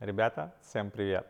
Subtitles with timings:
[0.00, 1.26] Ребята, всем привет!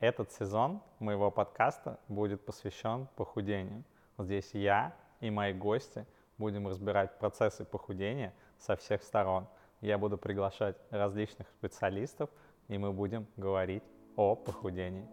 [0.00, 3.84] Этот сезон моего подкаста будет посвящен похудению.
[4.16, 6.06] Здесь я и мои гости
[6.38, 9.46] будем разбирать процессы похудения со всех сторон.
[9.82, 12.30] Я буду приглашать различных специалистов,
[12.68, 13.84] и мы будем говорить
[14.16, 15.06] о похудении.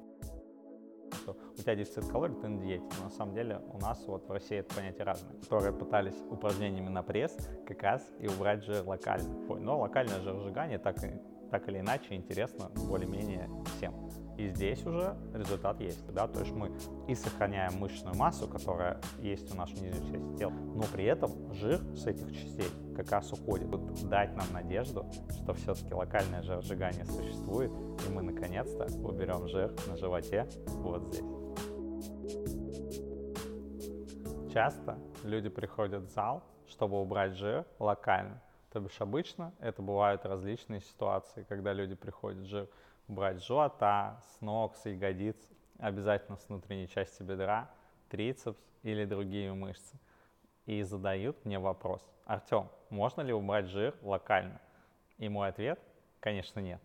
[1.16, 2.86] Что у тебя дефицит калорий, ты на диете.
[2.98, 5.36] Но на самом деле у нас вот в России это понятие разное.
[5.42, 7.36] Которые пытались упражнениями на пресс
[7.68, 9.36] как раз и убрать жир локально.
[9.60, 11.20] Но локальное жиросжигание так и
[11.56, 13.94] так или иначе интересно более-менее всем.
[14.38, 16.70] И здесь уже результат есть, да, то есть мы
[17.08, 21.80] и сохраняем мышечную массу, которая есть у нашей нижней части тела, но при этом жир
[21.96, 23.70] с этих частей как раз уходит.
[23.70, 27.72] Вот дать нам надежду, что все-таки локальное жиросжигание существует,
[28.06, 31.24] и мы наконец-то уберем жир на животе вот здесь.
[34.52, 38.42] Часто люди приходят в зал, чтобы убрать жир локально,
[38.76, 42.68] то бишь обычно это бывают различные ситуации, когда люди приходят жир
[43.08, 45.38] брать с живота, с ног, с ягодиц,
[45.80, 47.72] обязательно с внутренней части бедра,
[48.10, 49.98] трицепс или другие мышцы.
[50.66, 54.60] И задают мне вопрос, Артем, можно ли убрать жир локально?
[55.20, 55.80] И мой ответ,
[56.20, 56.82] конечно, нет.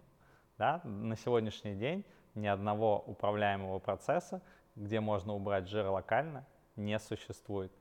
[0.58, 0.80] Да?
[0.84, 2.04] На сегодняшний день
[2.36, 4.42] ни одного управляемого процесса,
[4.77, 7.72] где можно убрать жир локально, не существует,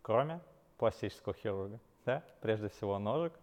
[0.00, 0.40] кроме
[0.78, 1.78] пластического хирурга.
[2.06, 2.22] Да?
[2.40, 3.34] Прежде всего ножик,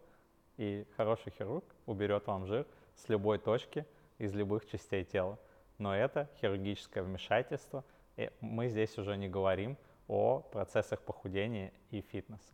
[0.58, 3.86] и хороший хирург уберет вам жир с любой точки
[4.18, 5.38] из любых частей тела.
[5.78, 7.84] Но это хирургическое вмешательство,
[8.16, 12.54] и мы здесь уже не говорим о процессах похудения и фитнеса.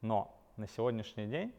[0.00, 1.54] Но на сегодняшний день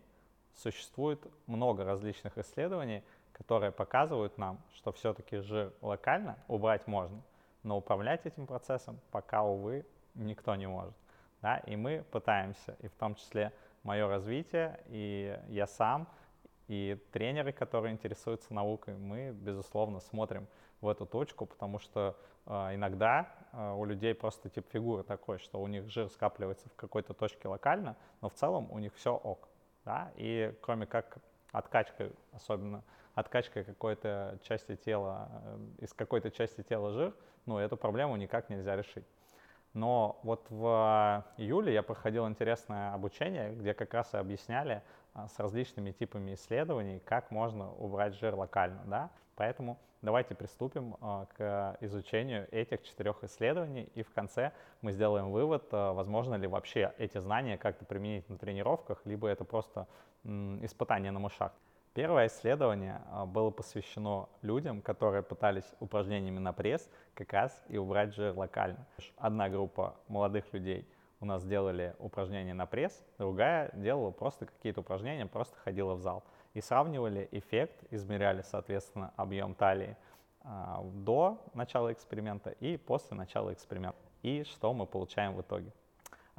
[0.55, 7.21] существует много различных исследований, которые показывают нам, что все-таки жир локально убрать можно,
[7.63, 9.85] но управлять этим процессом пока, увы,
[10.15, 10.93] никто не может.
[11.41, 11.59] Да?
[11.59, 13.53] И мы пытаемся, и в том числе
[13.89, 16.07] мое развитие, и я сам,
[16.67, 20.47] и тренеры, которые интересуются наукой, мы, безусловно, смотрим
[20.79, 25.59] в эту точку, потому что э, иногда э, у людей просто тип фигуры такой, что
[25.59, 29.49] у них жир скапливается в какой-то точке локально, но в целом у них все ок.
[29.85, 30.11] Да?
[30.17, 31.17] И кроме как
[31.51, 32.83] откачкой, особенно
[33.15, 37.15] откачкой какой-то части тела, э, из какой-то части тела жир,
[37.47, 39.07] ну, эту проблему никак нельзя решить.
[39.73, 44.81] Но вот в июле я проходил интересное обучение, где как раз и объясняли
[45.13, 48.81] а, с различными типами исследований, как можно убрать жир локально.
[48.85, 49.09] Да?
[49.35, 55.65] Поэтому давайте приступим а, к изучению этих четырех исследований, и в конце мы сделаем вывод,
[55.71, 59.87] а, возможно ли вообще эти знания как-то применить на тренировках, либо это просто
[60.23, 61.53] испытание на мышах.
[61.99, 68.15] Первое исследование а, было посвящено людям, которые пытались упражнениями на пресс как раз и убрать
[68.15, 68.87] жир локально.
[69.17, 70.87] Одна группа молодых людей
[71.19, 76.23] у нас делали упражнения на пресс, другая делала просто какие-то упражнения, просто ходила в зал.
[76.53, 79.97] И сравнивали эффект, измеряли, соответственно, объем талии
[80.39, 83.99] а, до начала эксперимента и после начала эксперимента.
[84.21, 85.73] И что мы получаем в итоге.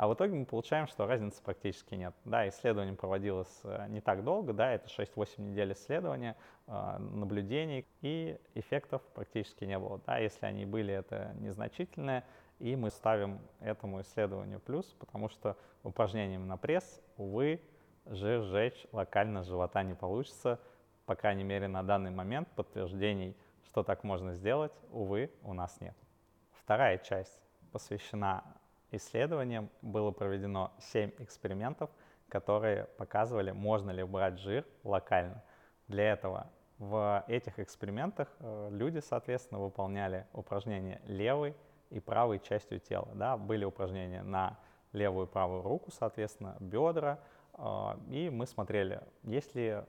[0.01, 2.15] А в итоге мы получаем, что разницы практически нет.
[2.25, 8.41] Да, исследование проводилось э, не так долго, да, это 6-8 недель исследования, э, наблюдений, и
[8.55, 10.01] эффектов практически не было.
[10.07, 12.25] Да, если они были, это незначительные,
[12.61, 17.61] и мы ставим этому исследованию плюс, потому что упражнением на пресс, увы,
[18.07, 20.59] жир сжечь локально живота не получится,
[21.05, 25.95] по крайней мере на данный момент подтверждений, что так можно сделать, увы, у нас нет.
[26.53, 27.39] Вторая часть
[27.71, 28.43] посвящена
[28.91, 31.91] исследованием было проведено 7 экспериментов,
[32.29, 35.43] которые показывали, можно ли убрать жир локально.
[35.89, 36.47] Для этого
[36.79, 41.55] в этих экспериментах э, люди, соответственно, выполняли упражнения левой
[41.91, 43.09] и правой частью тела.
[43.15, 43.37] Да?
[43.37, 44.59] Были упражнения на
[44.93, 47.19] левую и правую руку, соответственно, бедра,
[47.59, 49.85] э, и мы смотрели, есть ли э,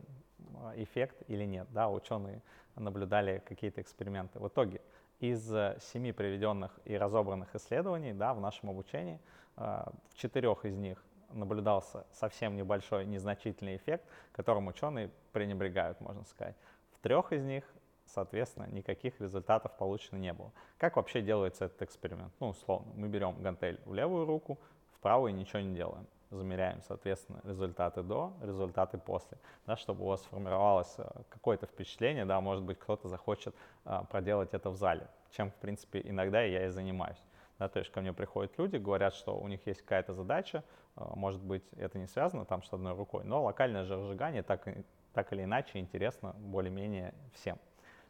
[0.76, 1.68] эффект или нет.
[1.72, 1.90] Да?
[1.90, 2.42] Ученые
[2.76, 4.40] наблюдали какие-то эксперименты.
[4.40, 4.82] В итоге
[5.22, 9.20] из э, семи приведенных и разобранных исследований да, в нашем обучении,
[9.56, 16.56] э, в четырех из них наблюдался совсем небольшой, незначительный эффект, которым ученые пренебрегают, можно сказать.
[16.92, 17.64] В трех из них,
[18.06, 20.52] соответственно, никаких результатов получено не было.
[20.78, 22.34] Как вообще делается этот эксперимент?
[22.40, 24.60] Ну, условно, мы берем гантель в левую руку,
[24.92, 29.38] в правую ничего не делаем замеряем, соответственно, результаты до, результаты после,
[29.68, 33.54] да, чтобы у вас сформировалось э, какое-то впечатление, да, может быть, кто-то захочет
[33.86, 37.22] а, проделать это в зале, чем, в принципе, иногда я и занимаюсь.
[37.60, 40.64] Да, то есть ко мне приходят люди, говорят, что у них есть какая-то задача,
[40.96, 44.68] а, может быть, это не связано там с одной рукой, но локальное жиросжигание так,
[45.14, 47.58] так или иначе интересно более-менее всем.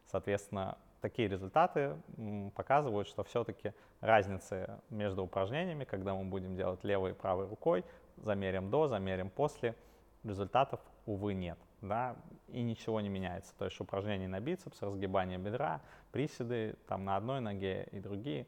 [0.06, 1.96] Соответственно, такие результаты
[2.54, 7.84] показывают, что все-таки разницы между упражнениями, когда мы будем делать левой и правой рукой,
[8.16, 9.74] замерим до, замерим после,
[10.24, 11.58] результатов, увы, нет.
[11.80, 12.16] да,
[12.48, 13.52] и ничего не меняется.
[13.58, 15.80] То есть упражнения на бицепс, разгибание бедра,
[16.12, 18.46] приседы там на одной ноге и другие.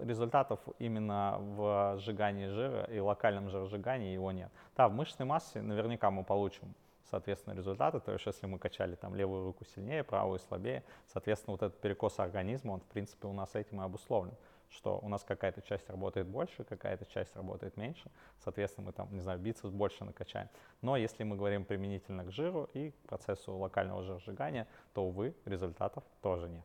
[0.00, 4.50] Результатов именно в сжигании жира и локальном жиросжигании его нет.
[4.76, 6.74] Да, в мышечной массе наверняка мы получим
[7.10, 8.00] соответственно, результаты.
[8.00, 10.82] То есть, если мы качали там левую руку сильнее, правую слабее,
[11.12, 14.34] соответственно, вот этот перекос организма, он, в принципе, у нас этим и обусловлен
[14.72, 19.20] что у нас какая-то часть работает больше, какая-то часть работает меньше, соответственно, мы там, не
[19.20, 20.48] знаю, бицепс больше накачаем.
[20.80, 26.04] Но если мы говорим применительно к жиру и к процессу локального жиросжигания, то, увы, результатов
[26.20, 26.64] тоже нет.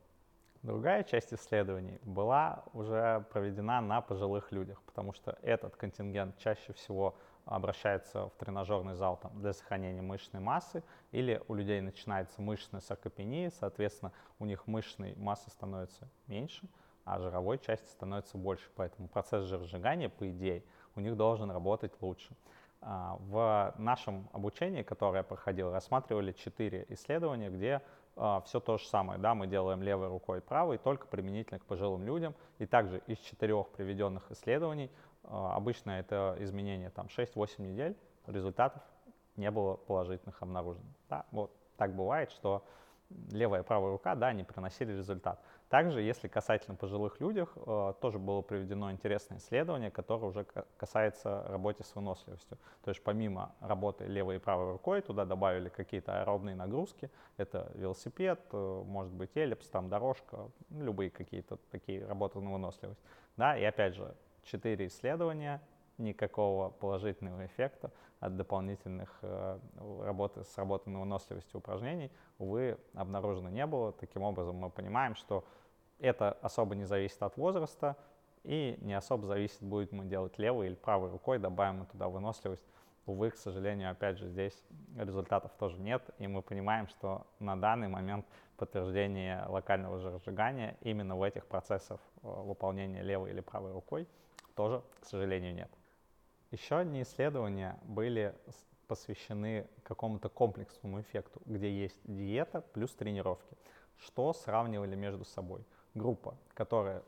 [0.63, 7.15] Другая часть исследований была уже проведена на пожилых людях, потому что этот контингент чаще всего
[7.45, 13.51] обращается в тренажерный зал там, для сохранения мышечной массы, или у людей начинается мышечная саркопения,
[13.51, 16.68] соответственно, у них мышечной массы становится меньше,
[17.07, 18.69] а жировой части становится больше.
[18.75, 20.63] Поэтому процесс жиросжигания, по идее,
[20.95, 22.36] у них должен работать лучше.
[22.81, 27.81] А, в нашем обучении, которое я проходил, рассматривали четыре исследования, где
[28.18, 29.19] а, все то же самое.
[29.19, 32.36] Да, мы делаем левой рукой и правой, только применительно к пожилым людям.
[32.59, 34.92] И также из четырех приведенных исследований,
[35.24, 37.95] а, обычно это изменение там 6-8 недель,
[38.25, 38.83] результатов
[39.38, 40.89] не было положительных обнаружено.
[41.09, 42.65] Да, вот так бывает, что
[43.31, 45.42] левая и правая рука, да, не приносили результат.
[45.69, 50.46] Также, если касательно пожилых людях, э, тоже было проведено интересное исследование, которое уже
[50.78, 52.58] касается работы с выносливостью.
[52.84, 57.12] То есть помимо работы левой и правой рукой, туда добавили какие-то аэробные нагрузки.
[57.36, 63.02] Это велосипед, э, может быть эллипс, там дорожка, любые какие-то такие работы на выносливость.
[63.36, 65.62] Да, и опять же, четыре исследования,
[65.98, 69.60] никакого положительного эффекта от дополнительных э,
[70.02, 73.92] работы с работой на выносливости упражнений, увы, обнаружено не было.
[73.92, 75.44] Таким образом, мы понимаем, что
[76.00, 77.96] это особо не зависит от возраста
[78.44, 82.64] и не особо зависит, будет мы делать левой или правой рукой, добавим мы туда выносливость.
[83.06, 84.62] Увы, к сожалению, опять же, здесь
[84.98, 88.25] результатов тоже нет, и мы понимаем, что на данный момент
[88.58, 94.08] подтверждение локального жиросжигания именно в этих процессах э, выполнения левой или правой рукой
[94.56, 95.69] тоже, к сожалению, нет.
[96.52, 98.34] Еще одни исследования были
[98.88, 103.58] посвящены какому-то комплексному эффекту, где есть диета плюс тренировки.
[103.98, 105.66] Что сравнивали между собой?
[105.94, 107.04] Группа, которая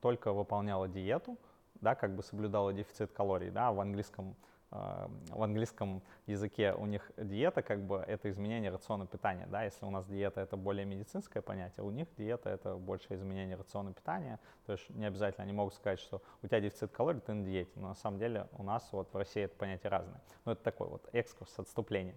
[0.00, 1.36] только выполняла диету,
[1.80, 4.34] да, как бы соблюдала дефицит калорий, да, в английском
[4.70, 9.90] в английском языке у них диета, как бы это изменение рациона питания, да, если у
[9.90, 14.72] нас диета это более медицинское понятие, у них диета это больше изменение рациона питания, то
[14.72, 17.88] есть не обязательно они могут сказать, что у тебя дефицит калорий, ты на диете, но
[17.88, 20.20] на самом деле у нас вот в России это понятие разное.
[20.44, 22.14] Но это такой вот экскурс, отступление.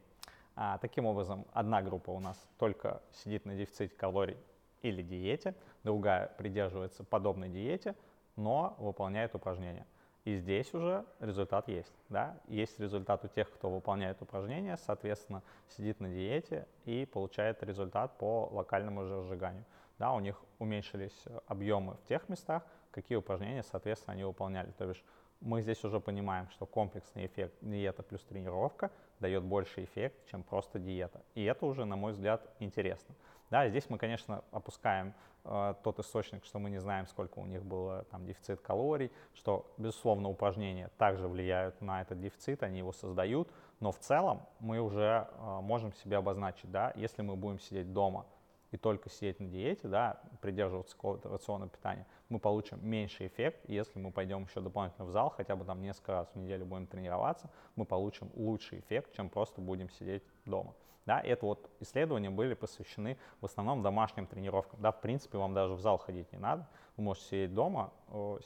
[0.56, 4.38] А, таким образом, одна группа у нас только сидит на дефиците калорий
[4.82, 7.96] или диете, другая придерживается подобной диете,
[8.36, 9.86] но выполняет упражнения.
[10.24, 11.94] И здесь уже результат есть.
[12.10, 12.38] Да?
[12.48, 18.48] Есть результат у тех, кто выполняет упражнения, соответственно, сидит на диете и получает результат по
[18.52, 19.66] локальному жиросжиганию.
[19.98, 24.72] Да, у них уменьшились объемы в тех местах, какие упражнения, соответственно, они выполняли.
[24.72, 25.04] То есть
[25.42, 30.80] мы здесь уже понимаем, что комплексный эффект диета плюс тренировка дает больше эффект, чем просто
[30.80, 31.22] диета.
[31.34, 33.16] И это уже, на мой взгляд, интересно.
[33.50, 38.06] Да, здесь мы, конечно, опускаем тот источник, что мы не знаем, сколько у них было
[38.12, 43.50] там дефицит калорий, что, безусловно, упражнения также влияют на этот дефицит, они его создают,
[43.80, 48.26] но в целом мы уже э, можем себе обозначить, да, если мы будем сидеть дома
[48.70, 53.68] и только сидеть на диете, да, придерживаться какого-то рациона питания, мы получим меньший эффект.
[53.68, 56.88] Если мы пойдем еще дополнительно в зал, хотя бы там несколько раз в неделю будем
[56.88, 60.74] тренироваться, мы получим лучший эффект, чем просто будем сидеть дома.
[61.06, 64.80] Да, это вот исследования были посвящены в основном домашним тренировкам.
[64.82, 66.68] Да, в принципе, вам даже в зал ходить не надо.
[66.96, 67.92] Вы можете сидеть дома,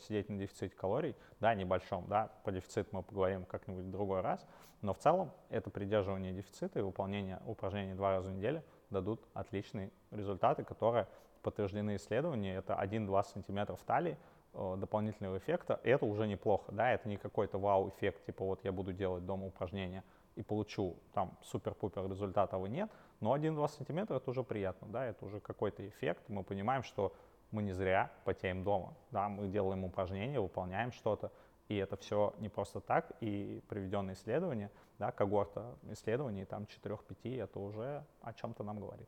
[0.07, 4.45] сидеть на дефиците калорий, да, небольшом, да, по дефициту мы поговорим как-нибудь в другой раз.
[4.81, 9.91] Но в целом это придерживание дефицита и выполнение упражнений два раза в неделю дадут отличные
[10.11, 11.07] результаты, которые
[11.41, 12.57] подтверждены исследованиями.
[12.57, 14.17] Это 1-2 сантиметра в талии,
[14.53, 19.25] дополнительного эффекта, это уже неплохо, да, это не какой-то вау-эффект, типа вот я буду делать
[19.25, 20.01] дома упражнения,
[20.35, 22.89] и получу там супер-пупер результатов и нет,
[23.19, 27.13] но 1-2 сантиметра это уже приятно, да, это уже какой-то эффект, мы понимаем, что
[27.51, 31.31] мы не зря потеем дома, да, мы делаем упражнения, выполняем что-то,
[31.67, 37.59] и это все не просто так, и приведенные исследования, да, когорта исследований, там 4-5, это
[37.59, 39.07] уже о чем-то нам говорит.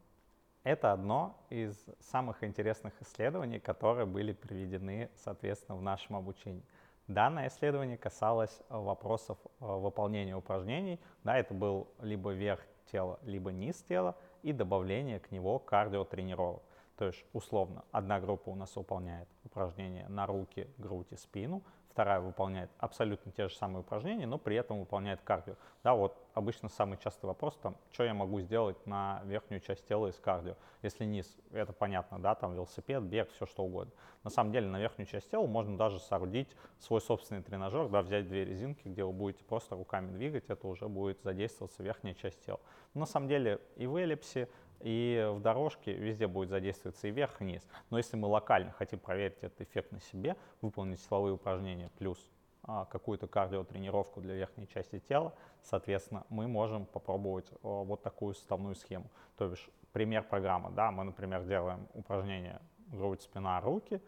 [0.63, 6.63] Это одно из самых интересных исследований, которые были приведены, соответственно, в нашем обучении.
[7.07, 10.99] Данное исследование касалось э, вопросов э, выполнения упражнений.
[11.23, 12.59] Да, это был либо верх
[12.91, 16.61] тела, либо низ тела и добавление к него кардиотренировок.
[16.97, 21.61] То есть, условно, одна группа у нас выполняет упражнения на руки, грудь и спину,
[21.97, 25.55] вторая выполняет абсолютно те же самые упражнения, но при этом выполняет кардио.
[25.83, 30.05] Да, вот обычно самый частый вопрос там, что я могу сделать на верхнюю часть тела
[30.05, 30.53] из кардио.
[30.83, 33.91] Если низ, это понятно, да, там велосипед, бег, все что угодно.
[34.23, 38.27] На самом деле на верхнюю часть тела можно даже соорудить свой собственный тренажер, да, взять
[38.27, 42.59] две резинки, где вы будете просто руками двигать, это уже будет задействоваться верхняя часть тела.
[42.93, 44.49] На самом деле и в эллипсе,
[44.81, 47.67] и в дорожке везде будет задействоваться и вверх, и вниз.
[47.89, 52.19] Но если мы локально хотим проверить этот эффект на себе, выполнить силовые упражнения плюс
[52.63, 58.75] а, какую-то кардиотренировку для верхней части тела, соответственно, мы можем попробовать а, вот такую составную
[58.75, 59.09] схему.
[59.37, 64.01] То бишь, пример программы, да, мы, например, делаем упражнение грудь, спина, руки,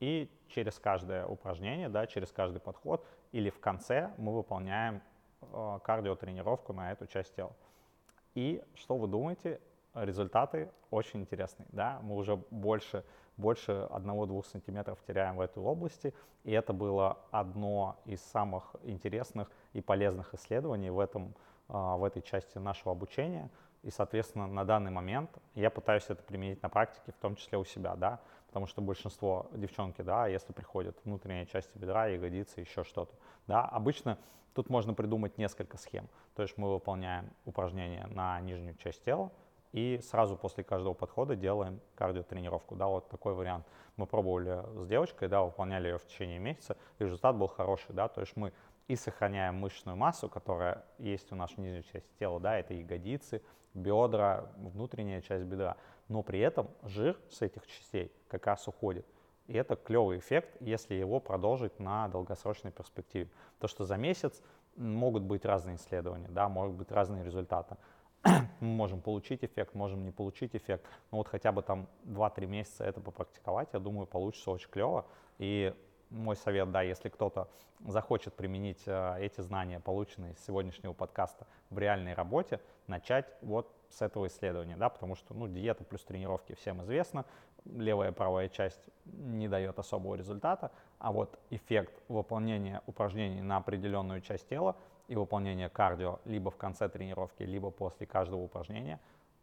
[0.00, 5.02] и через каждое упражнение, да, через каждый подход или в конце мы выполняем
[5.40, 7.52] э, кардиотренировку на эту часть тела.
[8.34, 9.60] И что вы думаете?
[9.94, 11.66] Результаты очень интересные.
[11.72, 12.00] Да?
[12.02, 13.04] Мы уже больше,
[13.36, 19.80] больше 1-2 сантиметров теряем в этой области, и это было одно из самых интересных и
[19.80, 21.34] полезных исследований в, этом,
[21.68, 23.50] а, в этой части нашего обучения.
[23.82, 27.64] И, соответственно, на данный момент я пытаюсь это применить на практике, в том числе у
[27.64, 33.14] себя, да, потому что большинство девчонки, да, если приходят внутренняя часть бедра, ягодицы, еще что-то,
[33.46, 34.18] да, обычно
[34.54, 36.08] тут можно придумать несколько схем.
[36.34, 39.30] То есть мы выполняем упражнения на нижнюю часть тела,
[39.74, 42.76] и сразу после каждого подхода делаем кардиотренировку.
[42.76, 43.66] Да, вот такой вариант.
[43.96, 48.06] Мы пробовали с девочкой, да, выполняли ее в течение месяца, и результат был хороший, да,
[48.06, 48.52] то есть мы
[48.86, 53.42] и сохраняем мышечную массу, которая есть у нашей нижней части тела, да, это ягодицы,
[53.74, 55.76] бедра, внутренняя часть бедра,
[56.06, 59.04] но при этом жир с этих частей как раз уходит.
[59.48, 63.28] И это клевый эффект, если его продолжить на долгосрочной перспективе.
[63.58, 64.40] То, что за месяц
[64.76, 67.76] могут быть разные исследования, да, могут быть разные результаты
[68.60, 70.84] мы можем получить эффект, можем не получить эффект.
[71.10, 75.06] Но вот хотя бы там 2-3 месяца это попрактиковать, я думаю, получится очень клево.
[75.38, 75.74] И
[76.10, 77.48] мой совет, да, если кто-то
[77.86, 84.00] захочет применить э, эти знания, полученные с сегодняшнего подкаста в реальной работе, начать вот с
[84.00, 87.24] этого исследования, да, потому что, ну, диета плюс тренировки всем известно,
[87.64, 94.20] левая и правая часть не дает особого результата, а вот эффект выполнения упражнений на определенную
[94.20, 94.76] часть тела
[95.08, 99.00] и выполнение кардио либо в конце тренировки, либо после каждого упражнения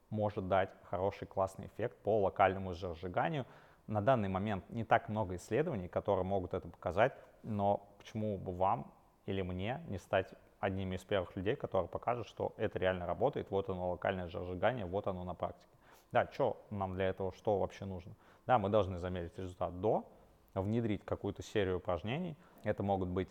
[0.10, 3.46] может дать хороший классный эффект по локальному жиросжиганию.
[3.88, 7.14] На данный момент не так много исследований, которые могут это показать,
[7.44, 8.92] но почему бы вам
[9.26, 13.70] или мне не стать одними из первых людей, которые покажут, что это реально работает, вот
[13.70, 15.68] оно локальное жиросжигание, вот оно на практике.
[16.12, 18.14] Да, что нам для этого, что вообще нужно?
[18.46, 20.06] Да, мы должны замерить результат до,
[20.54, 22.36] внедрить какую-то серию упражнений.
[22.64, 23.30] Это могут быть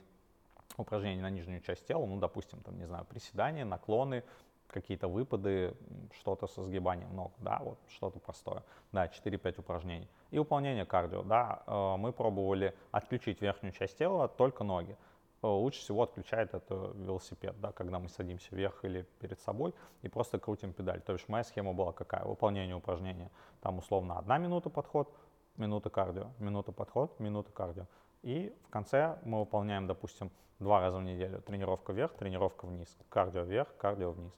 [0.80, 4.24] упражнения на нижнюю часть тела, ну, допустим, там, не знаю, приседания, наклоны,
[4.70, 5.74] какие-то выпады,
[6.20, 10.08] что-то со сгибанием ног, да, вот что-то простое, да, 4-5 упражнений.
[10.30, 14.96] И выполнение кардио, да, э, мы пробовали отключить верхнюю часть тела, только ноги.
[15.42, 20.08] Э, лучше всего отключает это велосипед, да, когда мы садимся вверх или перед собой и
[20.08, 21.00] просто крутим педаль.
[21.00, 22.24] То есть моя схема была какая?
[22.24, 25.12] Выполнение упражнения, там условно одна минута подход,
[25.60, 27.86] минута кардио, минута подход, минута кардио.
[28.22, 31.40] И в конце мы выполняем, допустим, два раза в неделю.
[31.42, 32.96] Тренировка вверх, тренировка вниз.
[33.08, 34.32] Кардио вверх, кардио вниз.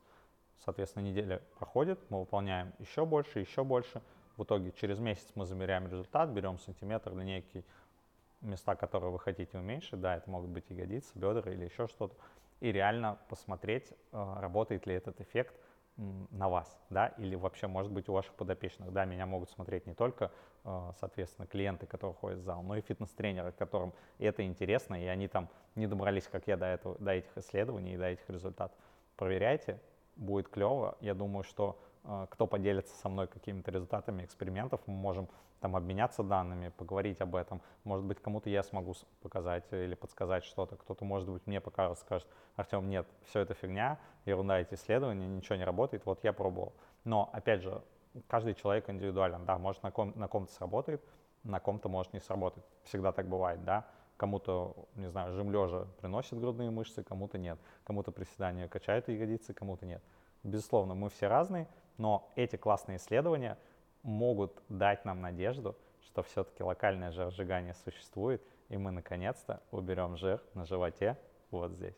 [0.65, 4.03] Соответственно, неделя проходит, мы выполняем еще больше, еще больше.
[4.37, 7.65] В итоге через месяц мы замеряем результат, берем сантиметр, линейки,
[8.41, 10.01] места, которые вы хотите уменьшить.
[10.01, 12.15] Да, это могут быть ягодицы, бедра или еще что-то.
[12.61, 15.55] И реально посмотреть, э, работает ли этот эффект
[16.31, 19.95] на вас, да, или вообще, может быть, у ваших подопечных, да, меня могут смотреть не
[19.95, 20.31] только,
[20.65, 25.29] э, соответственно, клиенты, которые ходят в зал, но и фитнес-тренеры, которым это интересно, и они
[25.29, 28.77] там не добрались, как я, до, этого, до этих исследований и до этих результатов.
[29.17, 29.81] Проверяйте,
[30.17, 30.97] будет клево.
[31.01, 31.79] Я думаю, что
[32.31, 35.29] кто поделится со мной какими-то результатами экспериментов, мы можем
[35.61, 37.63] там обменяться данными, поговорить об этом.
[37.85, 40.77] Может быть, кому-то я смогу показать или подсказать что-то.
[40.77, 45.55] Кто-то, может быть, мне покажет, скажет, Артем, нет, все это фигня, ерунда эти исследования, ничего
[45.55, 46.73] не работает, вот я пробовал.
[47.05, 47.83] Но, опять же,
[48.27, 51.05] каждый человек индивидуален, да, может на, ком- на ком-то сработает,
[51.45, 52.65] на ком-то может не сработать.
[52.83, 53.87] Всегда так бывает, да.
[54.17, 57.59] Кому-то, не знаю, жим лежа приносит грудные мышцы, кому-то нет.
[57.85, 60.03] Кому-то приседания качают ягодицы, кому-то нет.
[60.45, 61.69] Безусловно, мы все разные,
[61.99, 63.59] но эти классные исследования–
[64.03, 70.65] могут дать нам надежду, что все-таки локальное жиросжигание существует, и мы наконец-то уберем жир на
[70.65, 71.17] животе
[71.51, 71.97] вот здесь.